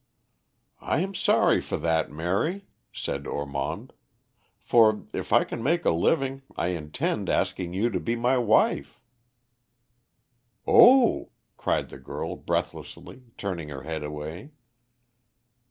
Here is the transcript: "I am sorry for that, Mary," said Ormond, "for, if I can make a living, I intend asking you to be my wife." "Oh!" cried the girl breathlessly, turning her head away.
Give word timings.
"I 0.81 1.01
am 1.01 1.13
sorry 1.13 1.61
for 1.61 1.77
that, 1.77 2.11
Mary," 2.11 2.65
said 2.91 3.27
Ormond, 3.27 3.93
"for, 4.57 5.03
if 5.13 5.31
I 5.31 5.43
can 5.43 5.61
make 5.61 5.85
a 5.85 5.91
living, 5.91 6.41
I 6.57 6.69
intend 6.69 7.29
asking 7.29 7.73
you 7.73 7.91
to 7.91 7.99
be 7.99 8.15
my 8.15 8.39
wife." 8.39 8.99
"Oh!" 10.65 11.29
cried 11.55 11.89
the 11.89 11.99
girl 11.99 12.35
breathlessly, 12.35 13.25
turning 13.37 13.69
her 13.69 13.83
head 13.83 14.01
away. 14.03 14.53